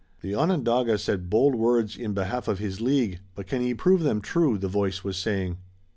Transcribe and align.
"The 0.21 0.33
Onondaga 0.33 0.97
said 0.97 1.29
bold 1.29 1.53
words 1.53 1.95
in 1.95 2.15
behalf 2.15 2.47
of 2.47 2.57
his 2.57 2.81
league, 2.81 3.19
but 3.35 3.45
can 3.45 3.61
he 3.61 3.75
prove 3.75 4.01
them 4.01 4.19
true?" 4.19 4.57
the 4.57 4.67
voice 4.67 5.03
was 5.03 5.15
saying. 5.15 5.57